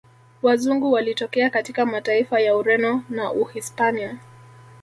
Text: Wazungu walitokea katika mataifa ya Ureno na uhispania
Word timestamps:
Wazungu 0.41 0.91
walitokea 0.91 1.49
katika 1.49 1.85
mataifa 1.85 2.39
ya 2.39 2.55
Ureno 2.57 3.03
na 3.09 3.31
uhispania 3.31 4.17